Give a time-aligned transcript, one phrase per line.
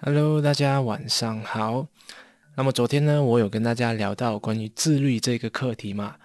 [0.00, 1.88] Hello，大家晚上好。
[2.56, 6.16] 那么昨天呢，我有跟大家聊到关于自律这个课题嘛。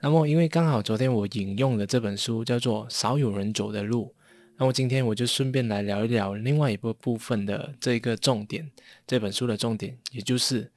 [0.00, 4.14] 那么因为刚好昨天我引用的这本书叫做《少有人走的路》，
[4.56, 8.68] 那么今天我就顺便来聊一聊另外一个部分的这个重点，
[9.06, 10.72] 这本书的重点，也就是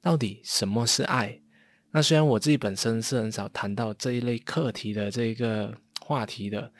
[0.00, 1.38] 到底什么是爱。
[1.90, 6.70] 那虽然我自己本身是很少谈到这一类课题的这个话题的，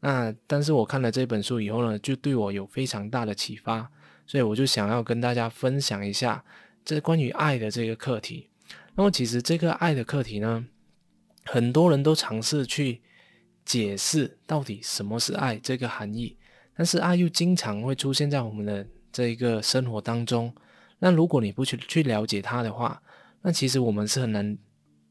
[0.00, 3.90] 那但是我看了这本书以后呢，就对我有非常大的启发。
[4.28, 6.44] 所以我就想要跟大家分享一下
[6.84, 8.48] 这关于爱的这个课题。
[8.96, 10.66] 那么其实这个爱的课题呢，
[11.44, 13.02] 很多人都尝试去
[13.64, 16.36] 解释到底什么是爱这个含义，
[16.76, 20.52] 但是爱又经常会出现在我们的这一个生活当中。
[20.98, 23.00] 那如果你不去去了解它的话，
[23.46, 24.58] 那其实我们是很难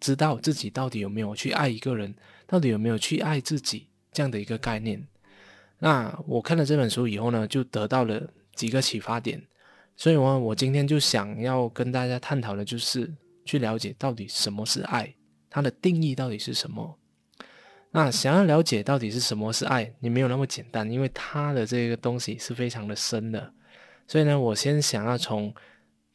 [0.02, 2.13] 知道自己到底有没有去爱一个人，
[2.45, 5.07] 到底有没有去爱自己这样的一个概念。
[5.80, 8.29] 那我看了这本书以后呢，就得到了。
[8.55, 9.45] 几个启发点，
[9.98, 15.13] 所以我我今天就想要跟大家探讨的，就是去了解到底什么是爱，
[15.49, 16.98] 它的定义到底是什么。
[17.91, 23.51] 那想要了解到底是什么是爱，你没有那么简单，因为它的这个东西是非常的深的。
[24.07, 25.54] 所以呢，我先想要从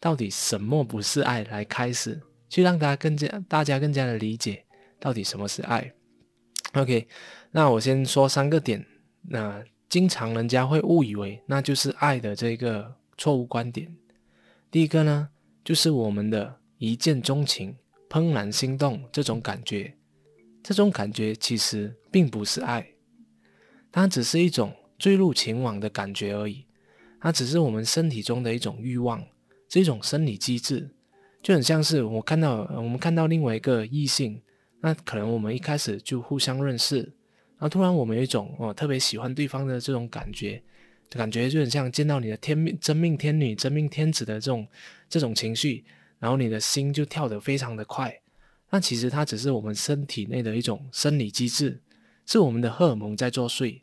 [0.00, 4.64] 到底什么不是爱来开始，去让大家更加大家更加的理解
[4.98, 5.92] 到底什么是爱。
[6.72, 7.06] OK，
[7.52, 8.84] 那我先说三个点，
[9.28, 9.62] 那。
[9.90, 13.92] 经常人家会误以为那就是爱的这个错误观点。
[14.70, 15.28] 第一个呢，
[15.64, 17.76] 就是我们的一见钟情、
[18.08, 19.92] 怦然心动这种感觉，
[20.62, 22.86] 这种感觉其实并不是爱，
[23.90, 26.64] 它只是一种坠入情网的感觉而已。
[27.20, 29.26] 它只是我们身体中的一种欲望，
[29.70, 30.90] 是一种生理机制，
[31.42, 34.42] 就很像是我看到我们看到另外一个异性，
[34.80, 36.98] 那可能我们一开始就互相认识。
[36.98, 40.60] 然后突然，我们有一种哦特别喜欢对方的这种感觉，
[41.10, 44.66] 感觉就很像见到你的天命真命天女、真命天子的这种
[45.08, 45.84] 这种情绪，
[46.18, 48.12] 然后你的心就跳得非常的快。
[48.70, 51.80] 那其实它只是我们身体内的一种生理机制，
[52.26, 53.82] 是我们的荷尔蒙在作祟。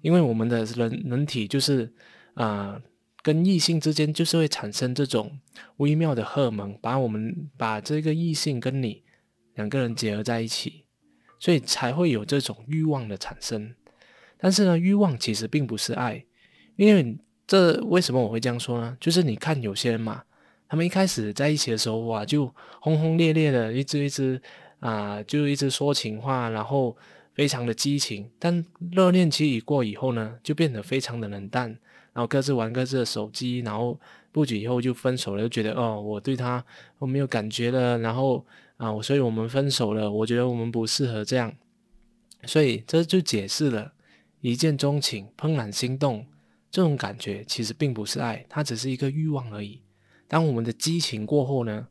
[0.00, 1.92] 因为我们的人人体就是
[2.34, 2.80] 啊，
[3.28, 5.38] 跟异性之间就是会产生这种
[5.76, 9.02] 微妙的荷尔蒙，把我们把这个异性跟你
[9.56, 10.86] 两个人结合在一起。
[11.40, 13.72] 所以才会有这种欲望的产生，
[14.38, 16.24] 但是呢，欲望其实并不是爱，
[16.74, 18.96] 因为这为什么我会这样说呢？
[18.98, 20.24] 就是你看有些人嘛，
[20.68, 24.42] 他们一开始在一起的时候哇，就轰轰烈烈的，一直一直
[24.80, 26.96] 啊，就一直说情话，然后
[27.34, 31.78] 非常的激情，但热恋期一过以后呢，就变得非常的冷淡，
[32.18, 33.96] 然后各自玩各自的手机，然后
[34.32, 36.64] 不久以后就分手了，就觉得哦，我对他
[36.98, 38.44] 我没有感觉了，然后。
[38.78, 40.08] 啊，所以我们分手了。
[40.08, 41.52] 我觉得我们不适合这样，
[42.44, 43.92] 所以这就解释了
[44.40, 46.24] 一见钟情、怦然心动
[46.70, 49.82] 这种感觉，其实并不是爱，它只是一个欲望而已。
[50.28, 51.88] 当我们的激情过后呢，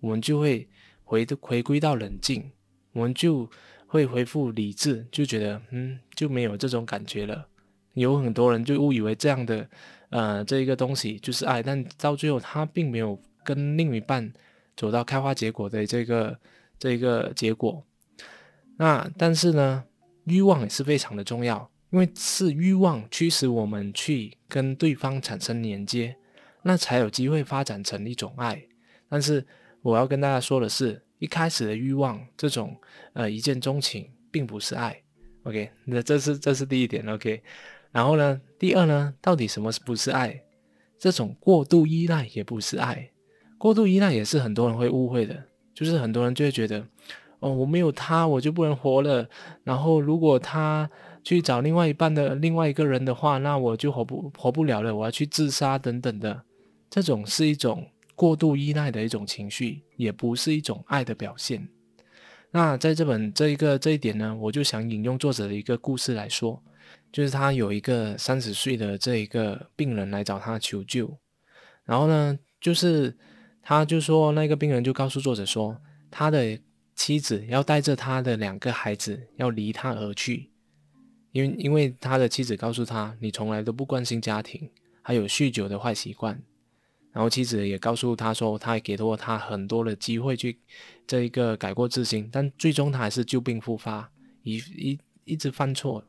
[0.00, 0.66] 我们就会
[1.04, 2.50] 回回归到冷静，
[2.94, 3.46] 我们就
[3.86, 7.46] 会恢复理智，就觉得嗯，就没有这种感觉了。
[7.94, 9.68] 有很多人就误以为这样的
[10.10, 14.32] 呃这一个东西就是爱，但到最后他并没有跟另一半。
[14.76, 16.38] 走到开花结果的这个
[16.78, 17.84] 这个结果，
[18.78, 19.84] 那但是呢，
[20.24, 26.16] 欲望也是非常的重要，因为是欲望驱使我们去跟对方产生连接，
[26.62, 28.62] 那才有机会发展成一种爱。
[29.10, 29.46] 但是
[29.82, 32.74] 我要跟大家说的是，一开始的欲望这种
[33.12, 34.98] 呃一见钟情并不是爱。
[35.42, 37.06] OK，那这是这是第一点。
[37.06, 37.42] OK，
[37.92, 40.42] 然后呢，第二呢，到底什么是不是爱？
[40.98, 43.10] 这种过度依赖也不是爱。
[43.58, 46.86] 过度依赖也是很多人会误会的，就是很多人就会觉得，
[47.40, 49.28] 哦，我没有他我就不能活了。
[49.64, 50.90] 然后如果他
[51.22, 56.42] 去找另外一半的另外一个人的话，那我就活不活不了了，我要去自杀等等的。
[56.88, 61.68] 这种是一种过度依赖的一种情绪，也不是一种爱的表现。
[62.50, 66.62] 那在这本这一个这一点呢，我就想引用作者的一个故事来说，
[67.12, 71.18] 就是他有一个三十岁的这一个病人来找他求救，
[71.84, 73.16] 然后呢，就是。
[73.62, 76.58] 他就说，那个病人就告诉作者说，他的
[76.94, 80.50] 妻子要带着他的两个孩子要离他而去，
[81.30, 84.70] 因为因为他的妻子告诉他，你从来都不关心家庭，
[85.02, 86.42] 还有酗酒的坏习惯。
[87.12, 90.58] 然后妻子也告诉他说，他也给过他很多的机会去
[91.06, 94.10] 这一个改过自新，但最终他还是旧病复发，
[94.42, 96.02] 一一一直犯错。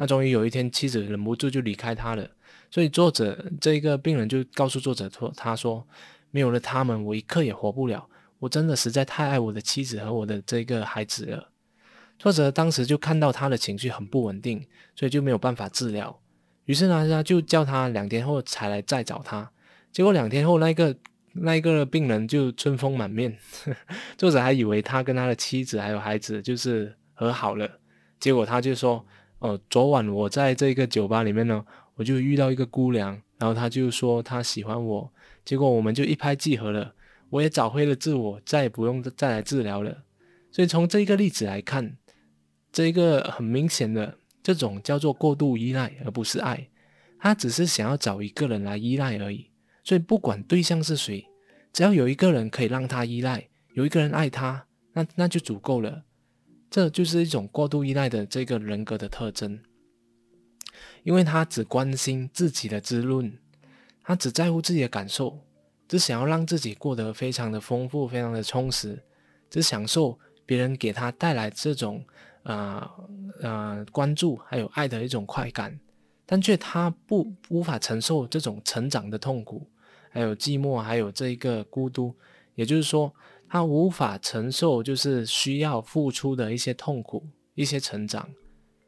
[0.00, 2.26] 那终于有一天，妻子忍不住就离开他了。
[2.72, 5.86] 所以作者这一个病人就告诉作者说，他说。
[6.32, 8.08] 没有了他们，我一刻也活不了。
[8.38, 11.48] 我真的实在太爱我的妻子和我的这个孩子了。
[12.20, 14.64] 作者当时就看到他的情绪很不稳定，
[14.94, 16.20] 所以就没有办法治疗。
[16.66, 19.50] 于是呢，他就叫他两天后才来再找他。
[19.90, 20.96] 结果两天后，那个
[21.32, 23.36] 那个病人就春风满面，
[24.16, 27.68] 作者还以为他跟他的妻子还有孩子就是和好了。
[28.20, 29.04] 结果他就说
[29.40, 31.64] ：“哦，昨晚我在这个酒吧里面呢，
[31.96, 35.12] 我就遇到一个姑娘，然后她就说她喜欢我，
[35.44, 36.94] 结果我们就一拍即合了。
[37.30, 40.02] 我也找回了自我，再也不用再来治疗了。
[40.50, 41.96] 所以从这一个例子来看，
[42.72, 46.68] 这一个很明显的这种叫做过度依赖，而不是爱。
[47.18, 49.50] 他只是想要找一个人来依赖而已。
[49.84, 51.26] 所以不管对象是谁，
[51.72, 56.02] 只要有一个人可以让他依赖，有一个人爱他，那那就足够了。
[56.70, 59.58] 这就是一种过度依赖的这个人格的特征，
[61.02, 63.36] 因为他只关心自己的滋润，
[64.04, 65.40] 他只在乎自己的感受，
[65.88, 69.02] 只想要让自己过得非常的丰富、非常的充实，
[69.50, 72.04] 只享受别人给他带来这种
[72.44, 72.88] 呃
[73.42, 75.76] 呃关注还有爱的一种快感，
[76.24, 79.66] 但却他不无法承受这种成长的痛苦，
[80.08, 82.14] 还有寂寞，还有这一个孤独，
[82.54, 83.12] 也就是说。
[83.50, 87.26] 他无法承受，就是需要付出的一些痛苦、
[87.56, 88.30] 一些成长，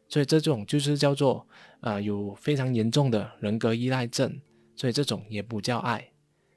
[0.09, 1.45] 所以这种就是叫做
[1.81, 4.41] 呃有非常严重的人格依赖症，
[4.77, 6.11] 所以这种也不叫爱。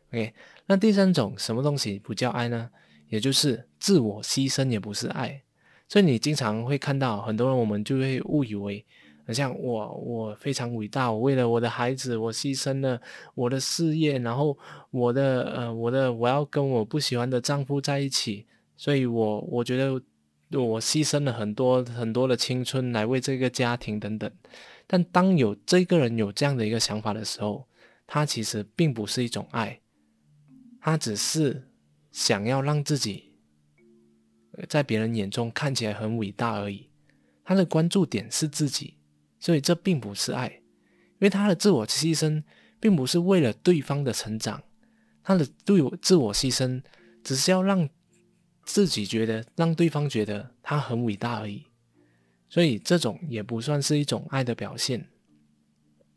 [0.09, 0.35] OK，
[0.67, 2.69] 那第三种什么东西不叫爱呢？
[3.09, 5.41] 也就是自我牺牲也不是爱，
[5.87, 8.85] 所以你经常会看到很多人，我们就会误以为。
[9.25, 11.11] 很像我，我非常伟大。
[11.11, 13.01] 我为了我的孩子，我牺牲了
[13.33, 14.55] 我的事业，然后
[14.91, 18.45] 我的呃，我的我要跟我不喜欢的丈夫在一起，
[18.77, 19.93] 所以我我觉得
[20.61, 24.31] 我牺牲了很多很多的青春来为这个家庭等等。
[24.85, 27.67] 但当有这个人有这样的一个想法的时候，
[28.05, 29.81] 他其实并不是一种爱，
[30.79, 31.67] 他只是
[32.11, 33.33] 想要让自己
[34.69, 36.91] 在别人眼中看起来很伟大而已。
[37.43, 38.94] 他的关注点是自己。
[39.45, 42.41] 所以这并不是爱，因为他的自我牺牲
[42.79, 44.63] 并不是为了对方的成长，
[45.23, 46.81] 他的对我自我牺牲
[47.23, 47.87] 只是要让
[48.63, 51.63] 自己觉得，让对方觉得他很伟大而已。
[52.49, 55.07] 所以这种也不算是一种爱的表现。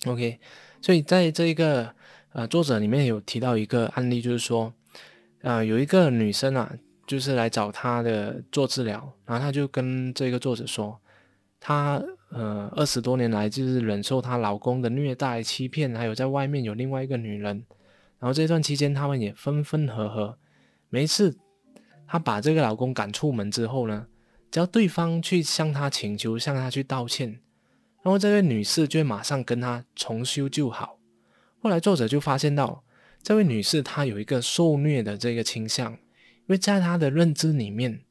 [0.07, 0.41] OK，
[0.81, 1.95] 所以在这一个
[2.33, 4.73] 呃作者里面有提到一个案例，就是说，
[5.43, 6.75] 呃有一个女生啊，
[7.07, 10.99] 就是来找他的做治疗，然后他就跟这个作者说，
[11.61, 12.03] 他。
[12.31, 17.65] 呃，二十多年来就是忍受她老公的虐待、欺骗，还有在外面有另外一个女人。
[18.19, 20.39] 然后这段期间，他们也分分合合。
[20.91, 21.39] 每一次
[22.07, 24.09] 她把这个老公赶出门之后呢，
[24.51, 27.41] 只要对方去向她请求、向她去道歉，
[28.03, 30.99] 然后这位女士就马上跟他重修旧好。
[31.61, 32.85] 后来作者就发现到，
[33.23, 35.99] 这位女士她有一个受虐的这个倾向，因
[36.49, 38.03] 为在她的认知里面，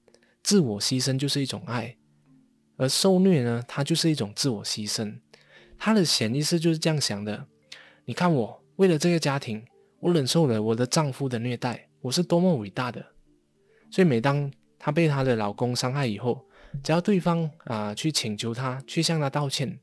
[0.41, 1.97] 自我牺牲就是一种爱。
[2.77, 5.19] 而受虐呢，它就是一种自我牺牲，
[5.77, 7.45] 他的潜意识就是这样想的。
[8.05, 9.65] 你看，我为了这个家庭，
[9.99, 13.05] 我忍受了我的丈夫的虐待，我是多么伟大的。
[13.91, 16.45] 所以，每当她被她的老公伤害以后，
[16.83, 19.79] 只要对方啊去请求她，去向她道歉，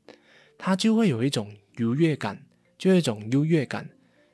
[0.57, 2.45] 她就会有一种优越感，
[2.77, 3.89] 就有一种优越感。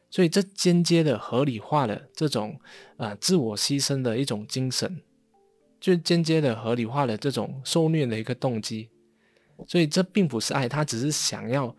[0.09, 2.59] 所以，这间接的合理化了这种
[2.97, 5.01] 啊自我牺牲的一种精神。
[5.81, 8.87] 就间接的合理化了这种受虐的一个动机，
[9.67, 11.75] 所以这并不是爱，他只是想要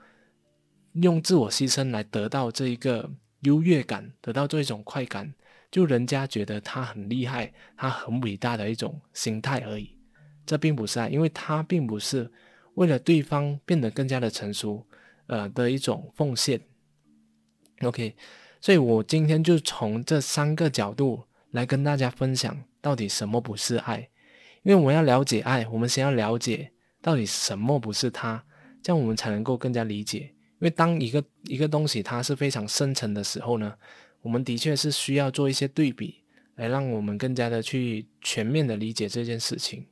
[0.95, 3.09] 用自我牺牲来得到这一个
[3.43, 5.33] 优越感，得到这一种快感，
[5.71, 9.97] 就人家觉得他很厉害，他很伟大的一种心态而已。
[10.45, 12.29] 这并不是爱，因为他并不是
[12.75, 14.85] 为了对方变得更加的成熟，
[15.29, 16.61] 呃的一种奉献。
[17.83, 18.17] OK，
[18.61, 22.65] 所以我今天就从这三个角度来跟大家分享。
[22.83, 24.11] 到底什么不是爱？
[24.63, 26.71] 因为我们要了解爱，我们先要了解
[27.01, 28.45] 到底什么不是它，
[28.83, 30.19] 这样我们才能够更加理解。
[30.59, 33.75] 因为当一个一个东西它是非常深层的时候呢，
[34.21, 36.23] 我们的确是需要做一些对比，
[36.57, 39.87] 来让我们更加的去全面的理解这件事情。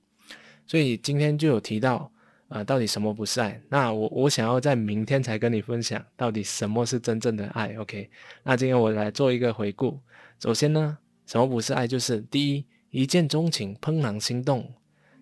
[0.66, 2.12] 所以今天就有提到，
[2.47, 3.61] 呃，到底什么不是爱？
[3.68, 7.75] 那我我想要在明天才跟你分享到底什么是真正的爱。
[7.76, 8.09] OK，
[8.44, 9.99] 那今天我来做一个回顾。
[10.38, 11.88] 首先呢，什么不是爱？
[11.88, 12.64] 就是第一。
[12.90, 14.75] 一见钟情、怦然心动，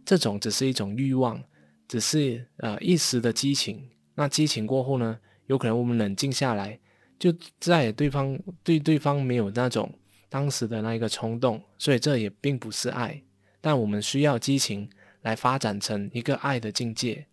[0.04, 1.42] 这种只是一种欲望，
[1.86, 3.88] 只是呃一时的激情。
[4.14, 6.80] 那激情过后呢，有可能我们冷静下来，
[7.18, 9.92] 就在对方对对方没有那种
[10.30, 13.22] 当时的那一个冲动，所以这也并不是爱。
[13.60, 14.88] 但我们需要激情
[15.20, 17.26] 来发展成一个爱的境界。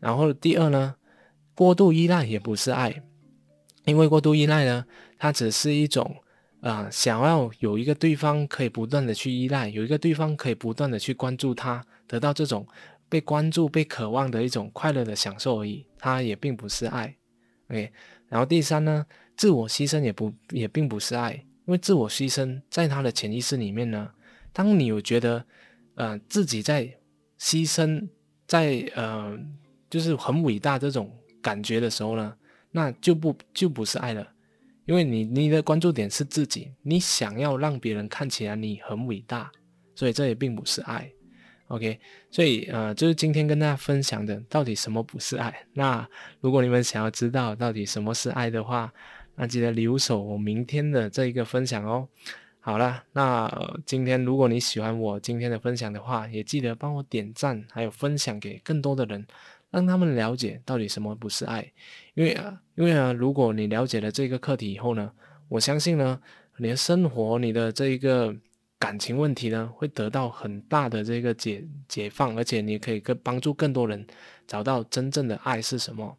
[0.00, 0.96] 然后第二呢，
[1.54, 3.02] 过度依赖也不是爱，
[3.84, 4.84] 因为过度依赖呢，
[5.16, 6.16] 它只是一种。
[6.64, 12.66] 啊，想要有一个对方可以不断的去依赖，有一个对方可以不断的去关注他，得到这种
[13.06, 17.14] 被关注、被渴望的一种快乐的享受而已，他也并不是爱。
[17.68, 17.92] OK，
[18.28, 19.04] 然后第三呢，
[19.36, 21.34] 自我牺牲也不也并不是爱，
[21.66, 24.10] 因为自我牺牲在他的潜意识里面呢，
[24.54, 25.44] 当你有觉得
[25.96, 26.86] 呃自己在
[27.38, 28.08] 牺牲，
[28.46, 29.38] 在呃
[29.90, 32.34] 就是很伟大这种感觉的时候呢，
[32.70, 34.32] 那就不就不是爱了，
[34.86, 39.50] 因为你你的关注点是自己，你想要让别人看起来你很伟大，
[39.94, 41.10] 所以这也并不是爱。
[41.68, 41.98] OK，
[42.30, 45.66] 所以呃，就是今天跟大家分享的，到底什么不是爱？
[45.72, 46.06] 那
[46.40, 48.92] 如果你们想要知道到底什么是爱的话，
[49.34, 52.06] 那记得留守我明天的这一个分享哦。
[52.60, 53.50] 好了，那
[53.86, 59.26] 今天如果你喜欢我今天的分享的话，也记得帮我点赞，还有分享给更多的人，
[59.74, 61.72] 让他们了解到底什么不是爱。
[62.14, 65.12] 因为啊，因为啊，如果你了解了这个课题以后呢，
[65.48, 66.20] 我相信呢，
[66.56, 68.34] 你的生活，你的这一个。
[68.76, 74.06] 感情问题呢，会得到很大的这个解解放，而且你可以更帮助更多人
[74.46, 76.18] 找到真正的爱是什么。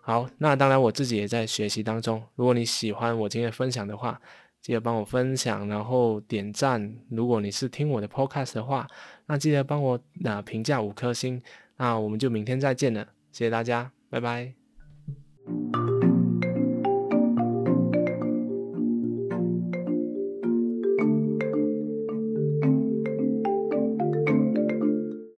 [0.00, 2.22] 好，那当然我自己也在学习当中。
[2.36, 4.20] 如果你喜欢我今天分享的话，
[4.60, 6.94] 记得帮我分享，然后点赞。
[7.10, 8.86] 如果你是听我的 podcast 的话，
[9.26, 11.42] 那记得帮我那评价五颗星。
[11.78, 14.57] 那我们就明天再见了，谢谢大家，拜拜。